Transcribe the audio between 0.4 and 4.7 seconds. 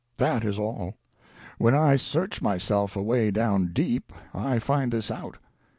is all. When I seardi myself away down deep, I